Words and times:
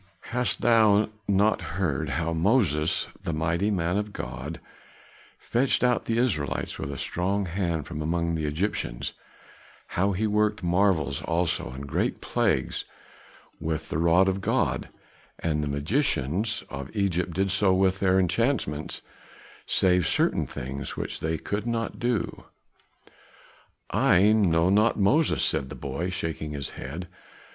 "Hast 0.33 0.61
thou 0.61 1.09
not 1.27 1.61
heard 1.77 2.09
how 2.09 2.33
Moses, 2.33 3.07
the 3.23 3.33
mighty 3.33 3.69
man 3.69 3.97
of 3.97 4.11
God, 4.13 4.59
fetched 5.37 5.83
out 5.83 6.05
the 6.05 6.17
Israelites 6.17 6.79
with 6.79 6.91
a 6.91 6.97
strong 6.97 7.45
hand 7.45 7.85
from 7.85 8.01
among 8.01 8.33
the 8.33 8.45
Egyptians; 8.47 9.13
how 9.89 10.13
he 10.13 10.25
worked 10.25 10.63
marvels 10.63 11.21
also 11.21 11.69
and 11.69 11.85
great 11.87 12.19
plagues 12.19 12.83
with 13.59 13.89
the 13.89 13.99
rod 13.99 14.27
of 14.27 14.41
God, 14.41 14.89
and 15.37 15.61
the 15.63 15.67
magicians 15.67 16.63
of 16.67 16.89
Egypt 16.95 17.31
did 17.35 17.51
so 17.51 17.71
with 17.71 17.99
their 17.99 18.17
enchantments, 18.19 19.03
save 19.67 20.07
certain 20.07 20.47
things 20.47 20.97
which 20.97 21.19
they 21.19 21.37
could 21.37 21.67
not 21.67 21.99
do?" 21.99 22.45
"I 23.91 24.31
know 24.33 24.71
not 24.71 24.97
Moses," 24.97 25.43
said 25.43 25.69
the 25.69 25.75
boy, 25.75 26.09
shaking 26.09 26.53
his 26.53 26.71
head. 26.71 27.07